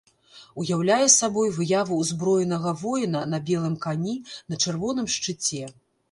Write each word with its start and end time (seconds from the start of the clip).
Уяўляе 0.61 1.07
сабою 1.15 1.43
выяву 1.57 1.99
ўзброенага 2.03 2.71
воіна 2.83 3.21
на 3.33 3.39
белым 3.49 3.75
кані 3.83 4.15
на 4.55 4.59
чырвоным 4.65 5.07
шчыце. 5.17 5.61